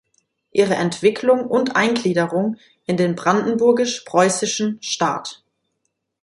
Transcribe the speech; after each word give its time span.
Ihre 0.51 0.73
Entwicklung 0.73 1.45
und 1.47 1.75
Eingliederung 1.75 2.55
in 2.87 2.97
den 2.97 3.13
brandenburgisch-preußischen 3.13 4.81
Staat“. 4.81 5.43